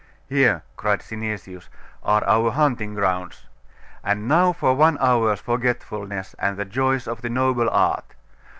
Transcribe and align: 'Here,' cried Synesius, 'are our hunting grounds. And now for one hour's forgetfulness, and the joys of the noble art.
'Here,' 0.27 0.63
cried 0.77 1.01
Synesius, 1.03 1.69
'are 2.01 2.23
our 2.25 2.49
hunting 2.49 2.95
grounds. 2.95 3.45
And 4.03 4.27
now 4.27 4.51
for 4.51 4.73
one 4.73 4.97
hour's 4.99 5.39
forgetfulness, 5.41 6.33
and 6.39 6.57
the 6.57 6.65
joys 6.65 7.07
of 7.07 7.21
the 7.21 7.29
noble 7.29 7.69
art. 7.69 8.15